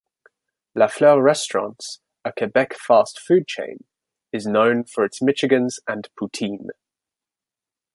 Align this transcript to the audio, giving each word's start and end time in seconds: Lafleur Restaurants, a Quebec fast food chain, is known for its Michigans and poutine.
Lafleur 0.75 1.23
Restaurants, 1.23 1.99
a 2.25 2.31
Quebec 2.35 2.73
fast 2.73 3.19
food 3.19 3.45
chain, 3.45 3.83
is 4.33 4.47
known 4.47 4.83
for 4.83 5.05
its 5.05 5.21
Michigans 5.21 5.75
and 5.87 6.07
poutine. 6.19 6.69